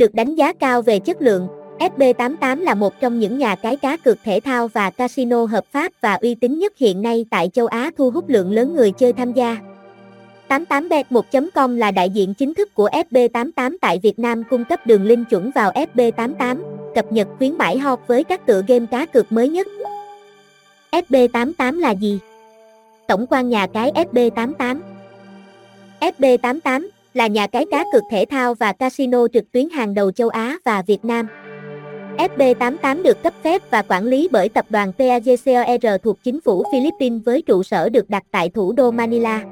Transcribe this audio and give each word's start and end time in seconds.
Được 0.00 0.14
đánh 0.14 0.34
giá 0.34 0.52
cao 0.52 0.82
về 0.82 0.98
chất 0.98 1.22
lượng, 1.22 1.48
FB88 1.78 2.62
là 2.62 2.74
một 2.74 3.00
trong 3.00 3.18
những 3.18 3.38
nhà 3.38 3.54
cái 3.54 3.76
cá 3.76 3.96
cược 3.96 4.18
thể 4.24 4.40
thao 4.40 4.68
và 4.68 4.90
casino 4.90 5.44
hợp 5.44 5.64
pháp 5.72 5.92
và 6.00 6.14
uy 6.14 6.34
tín 6.34 6.58
nhất 6.58 6.72
hiện 6.76 7.02
nay 7.02 7.26
tại 7.30 7.50
châu 7.52 7.66
Á 7.66 7.90
thu 7.98 8.10
hút 8.10 8.28
lượng 8.28 8.52
lớn 8.52 8.76
người 8.76 8.92
chơi 8.92 9.12
tham 9.12 9.32
gia. 9.32 9.56
88bet1.com 10.48 11.76
là 11.76 11.90
đại 11.90 12.10
diện 12.10 12.34
chính 12.34 12.54
thức 12.54 12.74
của 12.74 12.88
FB88 12.88 13.76
tại 13.80 14.00
Việt 14.02 14.18
Nam 14.18 14.42
cung 14.50 14.64
cấp 14.64 14.86
đường 14.86 15.04
link 15.04 15.30
chuẩn 15.30 15.50
vào 15.54 15.72
FB88, 15.72 16.56
cập 16.94 17.12
nhật 17.12 17.28
khuyến 17.38 17.58
mãi 17.58 17.78
hot 17.78 17.98
với 18.06 18.24
các 18.24 18.46
tựa 18.46 18.62
game 18.68 18.86
cá 18.90 19.06
cược 19.06 19.32
mới 19.32 19.48
nhất. 19.48 19.66
FB88 20.92 21.78
là 21.78 21.90
gì? 21.90 22.18
Tổng 23.06 23.26
quan 23.26 23.48
nhà 23.48 23.66
cái 23.66 23.92
FB88 23.92 24.80
FB88 26.00 26.88
là 27.14 27.26
nhà 27.26 27.46
cái 27.46 27.66
cá 27.70 27.84
cược 27.92 28.02
thể 28.10 28.24
thao 28.30 28.54
và 28.54 28.72
casino 28.72 29.26
trực 29.32 29.52
tuyến 29.52 29.68
hàng 29.70 29.94
đầu 29.94 30.10
châu 30.10 30.28
Á 30.28 30.56
và 30.64 30.82
Việt 30.82 31.04
Nam. 31.04 31.26
FB88 32.16 33.02
được 33.02 33.22
cấp 33.22 33.34
phép 33.42 33.62
và 33.70 33.82
quản 33.82 34.04
lý 34.04 34.28
bởi 34.32 34.48
tập 34.48 34.66
đoàn 34.70 34.92
PAGCOR 34.98 35.86
thuộc 36.02 36.18
chính 36.24 36.40
phủ 36.40 36.64
Philippines 36.72 37.22
với 37.24 37.42
trụ 37.42 37.62
sở 37.62 37.88
được 37.88 38.10
đặt 38.10 38.22
tại 38.30 38.50
thủ 38.50 38.72
đô 38.72 38.90
Manila. 38.90 39.44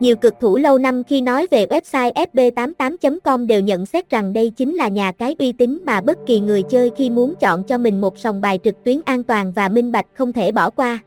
Nhiều 0.00 0.16
cực 0.16 0.34
thủ 0.40 0.56
lâu 0.56 0.78
năm 0.78 1.04
khi 1.04 1.20
nói 1.20 1.46
về 1.50 1.66
website 1.66 2.12
fb88.com 2.12 3.46
đều 3.46 3.60
nhận 3.60 3.86
xét 3.86 4.10
rằng 4.10 4.32
đây 4.32 4.50
chính 4.50 4.74
là 4.74 4.88
nhà 4.88 5.12
cái 5.12 5.36
uy 5.38 5.52
tín 5.52 5.78
mà 5.86 6.00
bất 6.00 6.18
kỳ 6.26 6.40
người 6.40 6.62
chơi 6.62 6.90
khi 6.96 7.10
muốn 7.10 7.34
chọn 7.40 7.64
cho 7.64 7.78
mình 7.78 8.00
một 8.00 8.18
sòng 8.18 8.40
bài 8.40 8.58
trực 8.64 8.84
tuyến 8.84 9.00
an 9.04 9.22
toàn 9.22 9.52
và 9.52 9.68
minh 9.68 9.92
bạch 9.92 10.06
không 10.14 10.32
thể 10.32 10.52
bỏ 10.52 10.70
qua. 10.70 10.98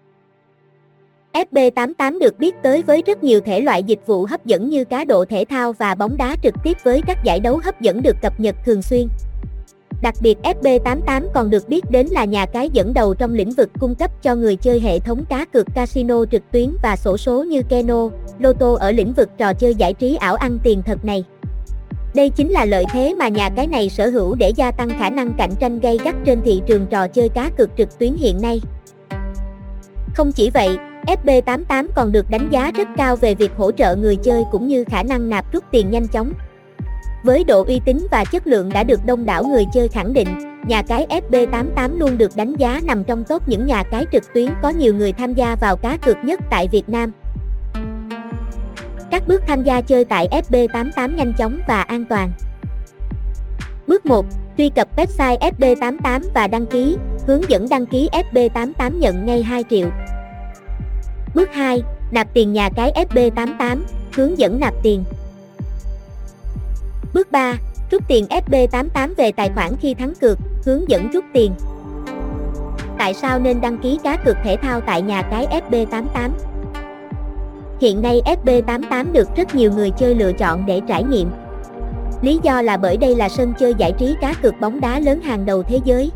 FB88 1.33 2.19
được 2.19 2.39
biết 2.39 2.55
tới 2.63 2.81
với 2.81 3.03
rất 3.05 3.23
nhiều 3.23 3.41
thể 3.41 3.61
loại 3.61 3.83
dịch 3.83 3.99
vụ 4.05 4.25
hấp 4.25 4.45
dẫn 4.45 4.69
như 4.69 4.85
cá 4.85 5.03
độ 5.03 5.25
thể 5.25 5.45
thao 5.49 5.73
và 5.73 5.95
bóng 5.95 6.17
đá 6.17 6.35
trực 6.43 6.53
tiếp 6.63 6.77
với 6.83 7.01
các 7.07 7.23
giải 7.23 7.39
đấu 7.39 7.59
hấp 7.63 7.81
dẫn 7.81 8.01
được 8.01 8.15
cập 8.21 8.39
nhật 8.39 8.55
thường 8.65 8.81
xuyên. 8.81 9.07
Đặc 10.01 10.15
biệt 10.21 10.37
FB88 10.43 11.27
còn 11.33 11.49
được 11.49 11.69
biết 11.69 11.91
đến 11.91 12.07
là 12.07 12.25
nhà 12.25 12.45
cái 12.45 12.69
dẫn 12.73 12.93
đầu 12.93 13.13
trong 13.13 13.33
lĩnh 13.33 13.51
vực 13.51 13.69
cung 13.79 13.95
cấp 13.95 14.11
cho 14.23 14.35
người 14.35 14.55
chơi 14.55 14.79
hệ 14.79 14.99
thống 14.99 15.25
cá 15.29 15.45
cược 15.45 15.67
casino 15.75 16.25
trực 16.31 16.41
tuyến 16.51 16.75
và 16.83 16.95
sổ 16.95 17.17
số 17.17 17.43
như 17.43 17.61
Keno, 17.69 18.09
Lotto 18.39 18.75
ở 18.79 18.91
lĩnh 18.91 19.13
vực 19.13 19.29
trò 19.37 19.53
chơi 19.53 19.75
giải 19.75 19.93
trí 19.93 20.15
ảo 20.15 20.35
ăn 20.35 20.59
tiền 20.63 20.81
thật 20.85 21.05
này. 21.05 21.23
Đây 22.15 22.29
chính 22.29 22.51
là 22.51 22.65
lợi 22.65 22.85
thế 22.93 23.15
mà 23.19 23.27
nhà 23.27 23.49
cái 23.55 23.67
này 23.67 23.89
sở 23.89 24.09
hữu 24.09 24.35
để 24.35 24.49
gia 24.55 24.71
tăng 24.71 24.89
khả 24.89 25.09
năng 25.09 25.33
cạnh 25.37 25.51
tranh 25.59 25.79
gay 25.79 25.99
gắt 26.03 26.15
trên 26.25 26.41
thị 26.41 26.61
trường 26.67 26.85
trò 26.89 27.07
chơi 27.07 27.29
cá 27.29 27.49
cược 27.57 27.69
trực 27.77 27.99
tuyến 27.99 28.15
hiện 28.15 28.41
nay. 28.41 28.61
Không 30.15 30.31
chỉ 30.31 30.49
vậy, 30.49 30.77
FB88 31.05 31.87
còn 31.95 32.11
được 32.11 32.29
đánh 32.29 32.49
giá 32.49 32.71
rất 32.71 32.87
cao 32.97 33.15
về 33.15 33.35
việc 33.35 33.51
hỗ 33.57 33.71
trợ 33.71 33.95
người 33.95 34.15
chơi 34.15 34.43
cũng 34.51 34.67
như 34.67 34.83
khả 34.83 35.03
năng 35.03 35.29
nạp 35.29 35.53
rút 35.53 35.63
tiền 35.71 35.91
nhanh 35.91 36.07
chóng. 36.07 36.33
Với 37.23 37.43
độ 37.43 37.63
uy 37.63 37.81
tín 37.85 38.07
và 38.11 38.25
chất 38.25 38.47
lượng 38.47 38.69
đã 38.69 38.83
được 38.83 39.05
đông 39.05 39.25
đảo 39.25 39.43
người 39.43 39.65
chơi 39.73 39.87
khẳng 39.87 40.13
định, 40.13 40.27
nhà 40.67 40.81
cái 40.81 41.07
FB88 41.29 41.97
luôn 41.97 42.17
được 42.17 42.31
đánh 42.35 42.53
giá 42.53 42.81
nằm 42.83 43.03
trong 43.03 43.23
top 43.23 43.47
những 43.47 43.65
nhà 43.65 43.83
cái 43.83 44.05
trực 44.11 44.33
tuyến 44.33 44.49
có 44.61 44.69
nhiều 44.69 44.93
người 44.93 45.13
tham 45.13 45.33
gia 45.33 45.55
vào 45.55 45.77
cá 45.77 45.97
cược 45.97 46.17
nhất 46.23 46.39
tại 46.49 46.67
Việt 46.71 46.89
Nam. 46.89 47.11
Các 49.11 49.27
bước 49.27 49.41
tham 49.47 49.63
gia 49.63 49.81
chơi 49.81 50.05
tại 50.05 50.27
FB88 50.49 51.15
nhanh 51.15 51.33
chóng 51.37 51.59
và 51.67 51.81
an 51.81 52.05
toàn. 52.09 52.31
Bước 53.87 54.05
1. 54.05 54.25
Truy 54.57 54.69
cập 54.69 54.97
website 54.97 55.37
FB88 55.37 56.21
và 56.33 56.47
đăng 56.47 56.65
ký, 56.65 56.97
hướng 57.27 57.49
dẫn 57.49 57.69
đăng 57.69 57.85
ký 57.85 58.09
FB88 58.31 58.97
nhận 58.97 59.25
ngay 59.25 59.43
2 59.43 59.63
triệu. 59.69 59.87
Bước 61.35 61.53
2. 61.53 61.83
Nạp 62.11 62.27
tiền 62.33 62.53
nhà 62.53 62.69
cái 62.69 63.05
FB88, 63.09 63.77
hướng 64.13 64.39
dẫn 64.39 64.59
nạp 64.59 64.73
tiền. 64.83 65.03
Bước 67.13 67.31
3. 67.31 67.53
Rút 67.91 68.03
tiền 68.07 68.25
FB88 68.29 69.13
về 69.17 69.31
tài 69.31 69.49
khoản 69.55 69.75
khi 69.81 69.93
thắng 69.93 70.13
cược, 70.15 70.37
hướng 70.65 70.89
dẫn 70.89 71.11
rút 71.11 71.25
tiền. 71.33 71.51
Tại 72.97 73.13
sao 73.13 73.39
nên 73.39 73.61
đăng 73.61 73.77
ký 73.77 73.99
cá 74.03 74.17
cược 74.17 74.37
thể 74.43 74.57
thao 74.61 74.81
tại 74.81 75.01
nhà 75.01 75.21
cái 75.21 75.61
FB88? 75.69 76.29
Hiện 77.81 78.01
nay 78.01 78.21
FB88 78.25 79.11
được 79.11 79.35
rất 79.35 79.55
nhiều 79.55 79.71
người 79.71 79.89
chơi 79.89 80.15
lựa 80.15 80.33
chọn 80.33 80.65
để 80.65 80.81
trải 80.87 81.03
nghiệm. 81.03 81.29
Lý 82.21 82.39
do 82.43 82.61
là 82.61 82.77
bởi 82.77 82.97
đây 82.97 83.15
là 83.15 83.29
sân 83.29 83.53
chơi 83.59 83.73
giải 83.77 83.91
trí 83.97 84.15
cá 84.21 84.33
cược 84.33 84.59
bóng 84.59 84.81
đá 84.81 84.99
lớn 84.99 85.21
hàng 85.21 85.45
đầu 85.45 85.63
thế 85.63 85.79
giới. 85.83 86.11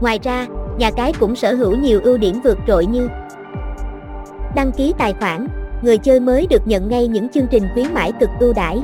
Ngoài 0.00 0.18
ra, 0.22 0.46
nhà 0.78 0.90
cái 0.90 1.12
cũng 1.20 1.36
sở 1.36 1.54
hữu 1.54 1.76
nhiều 1.76 2.00
ưu 2.04 2.16
điểm 2.16 2.40
vượt 2.44 2.58
trội 2.66 2.86
như 2.86 3.08
Đăng 4.54 4.72
ký 4.72 4.94
tài 4.98 5.12
khoản, 5.12 5.48
người 5.82 5.98
chơi 5.98 6.20
mới 6.20 6.46
được 6.46 6.66
nhận 6.66 6.88
ngay 6.88 7.08
những 7.08 7.28
chương 7.28 7.46
trình 7.50 7.62
khuyến 7.74 7.94
mãi 7.94 8.12
cực 8.20 8.30
ưu 8.40 8.52
đãi. 8.52 8.82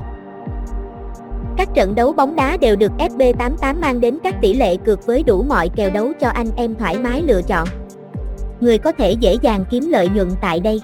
Các 1.57 1.69
trận 1.75 1.95
đấu 1.95 2.13
bóng 2.13 2.37
đá 2.37 2.57
đều 2.57 2.77
được 2.77 2.93
FB88 2.99 3.81
mang 3.81 4.01
đến 4.01 4.19
các 4.25 4.35
tỷ 4.41 4.55
lệ 4.55 4.77
cược 4.77 5.07
với 5.07 5.23
đủ 5.23 5.43
mọi 5.43 5.69
kèo 5.69 5.91
đấu 5.91 6.13
cho 6.21 6.29
anh 6.29 6.49
em 6.57 6.75
thoải 6.75 6.99
mái 6.99 7.23
lựa 7.23 7.43
chọn. 7.43 7.69
Người 8.61 8.79
có 8.79 8.93
thể 8.93 9.13
dễ 9.13 9.37
dàng 9.43 9.65
kiếm 9.71 9.85
lợi 9.91 10.09
nhuận 10.09 10.29
tại 10.41 10.61
đây. 10.61 10.81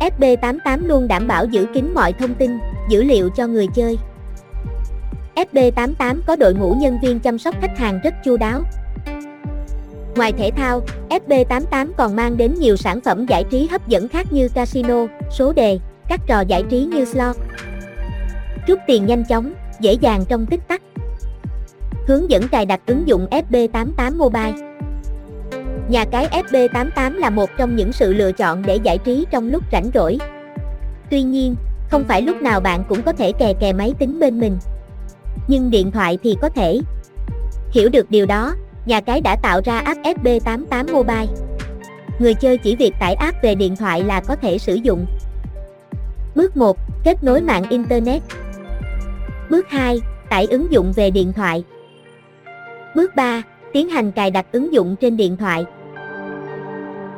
FB88 0.00 0.86
luôn 0.86 1.08
đảm 1.08 1.26
bảo 1.26 1.44
giữ 1.44 1.66
kín 1.74 1.94
mọi 1.94 2.12
thông 2.12 2.34
tin, 2.34 2.58
dữ 2.90 3.04
liệu 3.04 3.30
cho 3.30 3.46
người 3.46 3.66
chơi. 3.74 3.98
FB88 5.34 6.20
có 6.26 6.36
đội 6.36 6.54
ngũ 6.54 6.74
nhân 6.74 6.98
viên 7.02 7.20
chăm 7.20 7.38
sóc 7.38 7.54
khách 7.60 7.78
hàng 7.78 8.00
rất 8.04 8.14
chu 8.24 8.36
đáo. 8.36 8.62
Ngoài 10.16 10.32
thể 10.32 10.50
thao, 10.56 10.80
FB88 11.08 11.92
còn 11.96 12.16
mang 12.16 12.36
đến 12.36 12.54
nhiều 12.54 12.76
sản 12.76 13.00
phẩm 13.00 13.26
giải 13.26 13.44
trí 13.50 13.66
hấp 13.70 13.88
dẫn 13.88 14.08
khác 14.08 14.32
như 14.32 14.48
casino, 14.48 15.06
số 15.30 15.52
đề, 15.52 15.78
các 16.08 16.20
trò 16.26 16.40
giải 16.40 16.62
trí 16.70 16.84
như 16.84 17.04
slot. 17.04 17.36
Rút 18.66 18.78
tiền 18.86 19.06
nhanh 19.06 19.24
chóng, 19.28 19.52
dễ 19.80 19.92
dàng 19.92 20.24
trong 20.28 20.46
tích 20.46 20.60
tắc. 20.68 20.82
Hướng 22.06 22.30
dẫn 22.30 22.48
cài 22.48 22.66
đặt 22.66 22.80
ứng 22.86 23.08
dụng 23.08 23.26
FB88 23.30 24.16
Mobile. 24.16 24.52
Nhà 25.88 26.04
cái 26.04 26.42
FB88 26.50 27.18
là 27.18 27.30
một 27.30 27.50
trong 27.58 27.76
những 27.76 27.92
sự 27.92 28.12
lựa 28.12 28.32
chọn 28.32 28.62
để 28.66 28.76
giải 28.76 28.98
trí 28.98 29.26
trong 29.30 29.50
lúc 29.50 29.62
rảnh 29.72 29.90
rỗi. 29.94 30.18
Tuy 31.10 31.22
nhiên, 31.22 31.54
không 31.90 32.04
phải 32.04 32.22
lúc 32.22 32.42
nào 32.42 32.60
bạn 32.60 32.84
cũng 32.88 33.02
có 33.02 33.12
thể 33.12 33.32
kè 33.32 33.52
kè 33.60 33.72
máy 33.72 33.94
tính 33.98 34.20
bên 34.20 34.40
mình. 34.40 34.58
Nhưng 35.48 35.70
điện 35.70 35.90
thoại 35.90 36.18
thì 36.22 36.36
có 36.40 36.48
thể. 36.48 36.80
Hiểu 37.70 37.88
được 37.88 38.10
điều 38.10 38.26
đó, 38.26 38.54
nhà 38.86 39.00
cái 39.00 39.20
đã 39.20 39.36
tạo 39.36 39.60
ra 39.64 39.78
app 39.78 40.00
FB88 40.02 40.92
Mobile. 40.92 41.26
Người 42.18 42.34
chơi 42.34 42.58
chỉ 42.58 42.76
việc 42.76 42.92
tải 43.00 43.14
app 43.14 43.42
về 43.42 43.54
điện 43.54 43.76
thoại 43.76 44.04
là 44.04 44.20
có 44.20 44.36
thể 44.36 44.58
sử 44.58 44.74
dụng. 44.74 45.06
Bước 46.34 46.56
1. 46.56 46.76
Kết 47.04 47.24
nối 47.24 47.40
mạng 47.40 47.64
Internet 47.70 48.22
Bước 49.50 49.68
2. 49.68 50.00
Tải 50.30 50.46
ứng 50.50 50.72
dụng 50.72 50.92
về 50.96 51.10
điện 51.10 51.32
thoại 51.32 51.64
Bước 52.96 53.16
3. 53.16 53.42
Tiến 53.72 53.88
hành 53.88 54.12
cài 54.12 54.30
đặt 54.30 54.46
ứng 54.52 54.72
dụng 54.72 54.96
trên 55.00 55.16
điện 55.16 55.36
thoại 55.36 55.64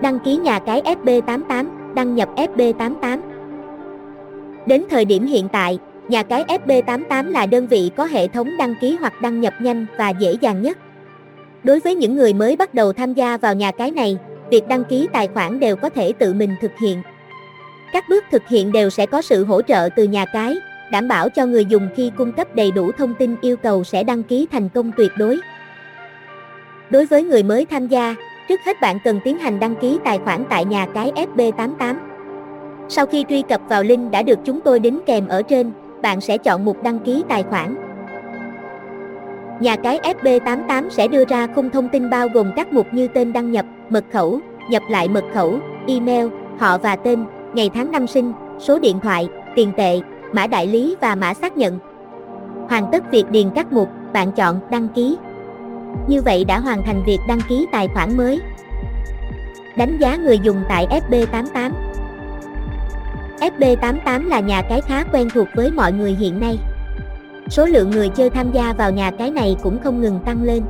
Đăng 0.03 0.19
ký 0.21 0.37
nhà 0.37 0.59
cái 0.59 0.83
FB88, 0.83 1.67
đăng 1.95 2.15
nhập 2.15 2.29
FB88 2.37 3.21
Đến 4.67 4.85
thời 4.91 5.05
điểm 5.05 5.27
hiện 5.27 5.49
tại, 5.49 5.79
nhà 6.09 6.23
cái 6.23 6.45
FB88 6.45 7.31
là 7.31 7.47
đơn 7.47 7.67
vị 7.67 7.91
có 7.97 8.05
hệ 8.05 8.29
thống 8.29 8.51
đăng 8.59 8.75
ký 8.81 8.97
hoặc 9.01 9.23
đăng 9.23 9.41
nhập 9.41 9.55
nhanh 9.61 9.87
và 9.99 10.11
dễ 10.11 10.37
dàng 10.41 10.63
nhất. 10.63 10.79
Đối 11.65 11.81
với 11.81 11.95
những 11.95 12.17
người 12.17 12.35
mới 12.35 12.57
bắt 12.57 12.75
đầu 12.75 12.93
tham 12.93 13.15
gia 13.15 13.37
vào 13.37 13.55
nhà 13.55 13.71
cái 13.71 13.91
này, 13.91 14.19
việc 14.51 14.69
đăng 14.69 14.85
ký 14.85 15.09
tài 15.13 15.29
khoản 15.29 15.61
đều 15.61 15.77
có 15.77 15.89
thể 15.89 16.13
tự 16.13 16.35
mình 16.35 16.55
thực 16.61 16.71
hiện. 16.81 17.03
Các 17.93 18.05
bước 18.09 18.25
thực 18.31 18.43
hiện 18.49 18.73
đều 18.73 18.91
sẽ 18.91 19.07
có 19.07 19.23
sự 19.23 19.45
hỗ 19.45 19.63
trợ 19.63 19.89
từ 19.97 20.05
nhà 20.05 20.25
cái, 20.33 20.57
đảm 20.93 21.09
bảo 21.09 21.29
cho 21.29 21.47
người 21.47 21.65
dùng 21.65 21.89
khi 21.97 22.11
cung 22.17 22.33
cấp 22.33 22.55
đầy 22.55 22.71
đủ 22.71 22.93
thông 22.93 23.15
tin 23.15 23.37
yêu 23.41 23.57
cầu 23.57 23.85
sẽ 23.85 24.05
đăng 24.05 24.23
ký 24.23 24.47
thành 24.53 24.69
công 24.69 24.93
tuyệt 24.97 25.13
đối. 25.17 25.39
Đối 26.91 27.07
với 27.07 27.23
người 27.23 27.43
mới 27.43 27.65
tham 27.65 27.89
gia, 27.89 28.15
trước 28.49 28.61
hết 28.67 28.81
bạn 28.81 28.99
cần 29.05 29.21
tiến 29.25 29.39
hành 29.39 29.61
đăng 29.61 29.77
ký 29.77 29.99
tài 30.05 30.19
khoản 30.19 30.45
tại 30.51 30.65
nhà 30.65 30.87
cái 30.95 31.13
FB88. 31.37 31.95
Sau 32.89 33.07
khi 33.07 33.25
truy 33.29 33.43
cập 33.43 33.61
vào 33.69 33.83
link 33.83 34.11
đã 34.11 34.23
được 34.23 34.39
chúng 34.45 34.61
tôi 34.61 34.79
đính 34.79 35.01
kèm 35.07 35.29
ở 35.29 35.43
trên, 35.43 35.73
bạn 36.03 36.21
sẽ 36.21 36.39
chọn 36.39 36.65
mục 36.65 36.83
đăng 36.83 36.99
ký 36.99 37.23
tài 37.29 37.43
khoản. 37.43 37.84
Nhà 39.61 39.77
cái 39.77 40.01
FB88 40.03 40.89
sẽ 40.89 41.09
đưa 41.09 41.25
ra 41.25 41.47
khung 41.55 41.71
thông 41.71 41.89
tin 41.89 42.11
bao 42.11 42.29
gồm 42.29 42.53
các 42.57 42.73
mục 42.73 42.87
như 42.93 43.09
tên 43.09 43.33
đăng 43.33 43.53
nhập, 43.53 43.65
mật 43.89 44.05
khẩu, 44.13 44.41
nhập 44.71 44.83
lại 44.91 45.09
mật 45.09 45.25
khẩu, 45.35 45.59
email, 45.89 46.27
họ 46.59 46.79
và 46.79 46.97
tên, 46.97 47.25
ngày 47.55 47.71
tháng 47.75 47.93
năm 47.93 48.07
sinh, 48.07 48.33
số 48.59 48.79
điện 48.79 49.01
thoại, 49.03 49.29
tiền 49.55 49.73
tệ, 49.77 50.01
mã 50.33 50.47
đại 50.47 50.67
lý 50.67 50.97
và 51.01 51.15
mã 51.15 51.35
xác 51.35 51.57
nhận. 51.57 51.79
Hoàn 52.69 52.87
tất 52.93 53.11
việc 53.11 53.31
điền 53.31 53.51
các 53.55 53.73
mục, 53.73 53.89
bạn 54.13 54.33
chọn 54.33 54.61
đăng 54.71 54.89
ký. 54.89 55.17
Như 56.09 56.23
vậy 56.23 56.45
đã 56.45 56.59
hoàn 56.59 56.83
thành 56.83 57.03
việc 57.07 57.19
đăng 57.29 57.41
ký 57.49 57.67
tài 57.73 57.89
khoản 57.89 58.17
mới. 58.17 58.41
Đánh 59.77 59.99
giá 59.99 60.17
người 60.17 60.39
dùng 60.39 60.63
tại 60.69 60.87
FB88 61.11 61.71
FB88 63.41 64.29
là 64.29 64.41
nhà 64.41 64.63
cái 64.63 64.81
khá 64.81 65.05
quen 65.13 65.29
thuộc 65.35 65.49
với 65.55 65.71
mọi 65.71 65.93
người 65.93 66.17
hiện 66.21 66.41
nay. 66.41 66.59
Số 67.49 67.67
lượng 67.67 67.91
người 67.91 68.09
chơi 68.09 68.31
tham 68.31 68.53
gia 68.53 68.73
vào 68.73 68.91
nhà 68.91 69.11
cái 69.11 69.31
này 69.31 69.57
cũng 69.63 69.79
không 69.85 70.01
ngừng 70.01 70.21
tăng 70.25 70.43
lên. 70.43 70.63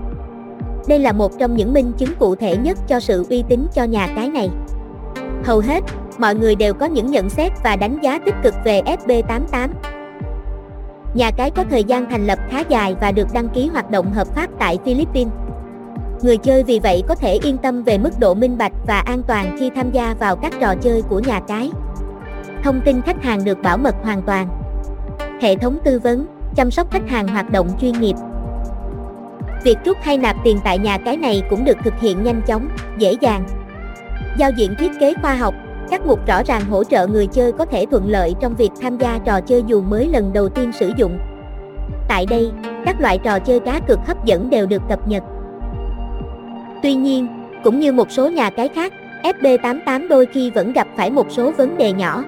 Đây 0.88 0.99
là 0.99 1.12
một 1.12 1.32
trong 1.38 1.56
những 1.56 1.73
minh 1.73 1.93
chứng 1.99 2.15
cụ 2.19 2.35
thể 2.35 2.56
nhất 2.56 2.79
cho 2.88 3.00
sự 3.00 3.26
uy 3.31 3.44
tín 3.49 3.67
cho 3.75 3.85
nhà 3.85 4.09
cái 4.17 4.29
này. 4.29 4.50
Hầu 5.44 5.61
hết, 5.61 5.85
mọi 6.19 6.35
người 6.35 6.55
đều 6.55 6.75
có 6.75 6.87
những 6.87 7.11
nhận 7.11 7.31
xét 7.31 7.53
và 7.65 7.76
đánh 7.76 7.99
giá 8.03 8.19
tích 8.19 8.35
cực 8.43 8.55
về 8.65 8.82
FB88. 9.06 9.69
Nhà 11.15 11.31
cái 11.31 11.50
có 11.50 11.65
thời 11.71 11.85
gian 11.85 12.11
thành 12.11 12.26
lập 12.26 12.38
khá 12.50 12.62
dài 12.69 12.97
và 13.00 13.12
được 13.12 13.29
đăng 13.32 13.49
ký 13.49 13.67
hoạt 13.67 13.91
động 13.91 14.12
hợp 14.12 14.27
pháp 14.27 14.50
tại 14.59 14.79
Philippines. 14.85 15.32
Người 16.23 16.37
chơi 16.37 16.62
vì 16.62 16.79
vậy 16.79 17.03
có 17.09 17.15
thể 17.15 17.38
yên 17.43 17.56
tâm 17.56 17.82
về 17.82 17.99
mức 17.99 18.11
độ 18.20 18.35
minh 18.35 18.59
bạch 18.59 18.73
và 18.87 18.99
an 18.99 19.23
toàn 19.23 19.56
khi 19.61 19.70
tham 19.70 19.91
gia 19.91 20.15
vào 20.15 20.37
các 20.37 20.53
trò 20.61 20.75
chơi 20.75 21.03
của 21.03 21.19
nhà 21.19 21.41
cái. 21.41 21.70
Thông 22.62 22.81
tin 22.85 23.03
khách 23.03 23.23
hàng 23.23 23.44
được 23.44 23.62
bảo 23.62 23.79
mật 23.79 23.94
hoàn 24.03 24.23
toàn. 24.23 24.49
Hệ 25.41 25.56
thống 25.56 25.79
tư 25.85 25.99
vấn, 25.99 26.27
chăm 26.56 26.71
sóc 26.71 26.91
khách 26.91 27.09
hàng 27.09 27.29
hoạt 27.29 27.51
động 27.51 27.69
chuyên 27.81 27.93
nghiệp. 27.93 28.17
Việc 29.65 29.79
rút 29.85 29.97
hay 30.03 30.19
nạp 30.19 30.37
tiền 30.45 30.59
tại 30.65 30.79
nhà 30.79 30.99
cái 30.99 31.17
này 31.17 31.43
cũng 31.51 31.65
được 31.65 31.77
thực 31.85 31.95
hiện 32.01 32.23
nhanh 32.23 32.43
chóng, 32.47 32.69
dễ 32.99 33.15
dàng. 33.21 33.45
Giao 34.39 34.51
diện 34.51 34.75
thiết 34.79 34.91
kế 35.01 35.15
khoa 35.23 35.35
học, 35.35 35.55
các 35.91 36.06
mục 36.06 36.27
rõ 36.27 36.43
ràng 36.47 36.65
hỗ 36.65 36.85
trợ 36.85 37.06
người 37.06 37.27
chơi 37.27 37.53
có 37.53 37.65
thể 37.65 37.87
thuận 37.91 38.09
lợi 38.09 38.35
trong 38.41 38.55
việc 38.55 38.71
tham 38.81 38.99
gia 38.99 39.19
trò 39.19 39.41
chơi 39.41 39.62
dù 39.67 39.81
mới 39.81 40.09
lần 40.09 40.33
đầu 40.33 40.49
tiên 40.49 40.73
sử 40.73 40.93
dụng. 40.97 41.19
Tại 42.09 42.27
đây, 42.27 42.51
các 42.85 43.01
loại 43.01 43.19
trò 43.19 43.39
chơi 43.39 43.61
cá 43.61 43.81
cược 43.81 43.99
hấp 44.06 44.25
dẫn 44.25 44.51
đều 44.51 44.67
được 44.67 44.83
cập 44.89 45.09
nhật. 45.09 45.23
Tuy 46.83 46.95
nhiên, 46.95 47.27
cũng 47.65 47.81
như 47.81 47.93
một 47.93 48.11
số 48.11 48.31
nhà 48.31 48.51
cái 48.51 48.69
khác, 48.69 48.93
FB88 49.23 50.09
đôi 50.09 50.27
khi 50.27 50.51
vẫn 50.51 50.73
gặp 50.73 50.89
phải 50.97 51.11
một 51.11 51.27
số 51.31 51.53
vấn 51.53 51.77
đề 51.77 51.93
nhỏ. 51.93 52.25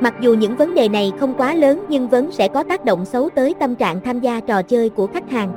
Mặc 0.00 0.14
dù 0.20 0.34
những 0.34 0.56
vấn 0.56 0.74
đề 0.74 0.88
này 0.88 1.12
không 1.20 1.34
quá 1.34 1.54
lớn 1.54 1.84
nhưng 1.88 2.08
vẫn 2.08 2.32
sẽ 2.32 2.48
có 2.48 2.62
tác 2.62 2.84
động 2.84 3.04
xấu 3.04 3.28
tới 3.30 3.54
tâm 3.58 3.74
trạng 3.74 4.00
tham 4.00 4.20
gia 4.20 4.40
trò 4.40 4.62
chơi 4.62 4.88
của 4.88 5.06
khách 5.06 5.30
hàng. 5.30 5.52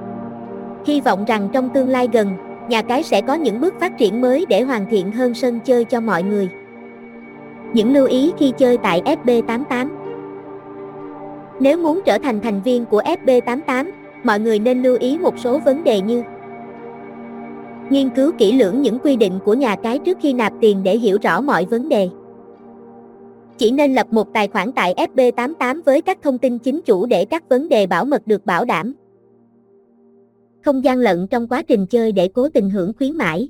Hy 0.86 1.02
vọng 1.02 1.26
rằng 1.26 1.50
trong 1.54 1.70
tương 1.70 1.90
lai 1.90 2.08
gần, 2.14 2.28
nhà 2.70 2.82
cái 2.82 3.04
sẽ 3.04 3.22
có 3.22 3.34
những 3.34 3.62
bước 3.62 3.74
phát 3.80 3.98
triển 3.98 4.22
mới 4.22 4.46
để 4.50 4.62
hoàn 4.62 4.86
thiện 4.90 5.12
hơn 5.12 5.34
sân 5.34 5.60
chơi 5.60 5.86
cho 5.86 6.02
mọi 6.02 6.24
người. 6.24 6.50
Những 7.74 7.94
lưu 7.94 8.06
ý 8.06 8.32
khi 8.38 8.52
chơi 8.58 8.78
tại 8.78 9.02
FB88 9.06 9.88
Nếu 11.60 11.78
muốn 11.78 12.02
trở 12.06 12.18
thành 12.18 12.40
thành 12.40 12.62
viên 12.62 12.86
của 12.86 13.02
FB88, 13.02 13.92
mọi 14.24 14.40
người 14.40 14.60
nên 14.60 14.84
lưu 14.84 14.98
ý 15.00 15.18
một 15.18 15.40
số 15.40 15.60
vấn 15.60 15.84
đề 15.84 16.02
như 16.02 16.24
Nghiên 17.90 18.10
cứu 18.10 18.32
kỹ 18.38 18.52
lưỡng 18.52 18.82
những 18.82 19.00
quy 19.00 19.16
định 19.16 19.40
của 19.46 19.54
nhà 19.54 19.76
cái 19.76 20.00
trước 20.00 20.18
khi 20.22 20.34
nạp 20.34 20.54
tiền 20.62 20.84
để 20.84 20.98
hiểu 20.98 21.18
rõ 21.24 21.42
mọi 21.42 21.66
vấn 21.66 21.90
đề. 21.90 22.10
Chỉ 23.62 23.72
nên 23.72 23.94
lập 23.94 24.08
một 24.12 24.34
tài 24.34 24.48
khoản 24.48 24.72
tại 24.72 24.94
FB88 25.16 25.82
với 25.86 26.02
các 26.02 26.22
thông 26.22 26.38
tin 26.38 26.60
chính 26.60 26.82
chủ 26.82 27.06
để 27.06 27.26
các 27.26 27.50
vấn 27.50 27.70
đề 27.70 27.88
bảo 27.88 28.06
mật 28.06 28.28
được 28.28 28.46
bảo 28.46 28.66
đảm. 28.66 28.94
Không 30.66 30.84
gian 30.84 30.98
lận 30.98 31.28
trong 31.28 31.48
quá 31.48 31.62
trình 31.62 31.86
chơi 31.86 32.12
để 32.12 32.28
cố 32.28 32.50
tình 32.50 32.70
hưởng 32.70 32.94
khuyến 32.98 33.18
mãi. 33.18 33.50